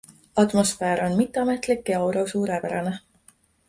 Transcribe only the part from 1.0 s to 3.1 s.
on mitteametlik ja aura suurepärane.